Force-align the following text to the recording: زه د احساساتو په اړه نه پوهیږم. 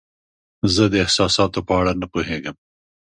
زه 0.73 0.83
د 0.93 0.95
احساساتو 1.05 1.59
په 1.67 1.73
اړه 1.79 1.91
نه 2.01 2.07
پوهیږم. 2.11 2.55